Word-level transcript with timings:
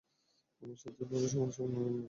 আমার 0.61 0.77
সাহায্যের 0.77 1.07
পরেও, 1.09 1.27
সমান 1.27 1.49
সমান 1.51 1.69
নই 1.73 1.83
আমরা। 1.83 1.99